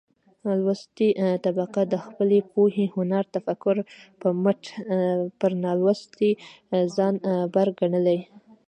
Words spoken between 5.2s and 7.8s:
پر نالوستې ځان بر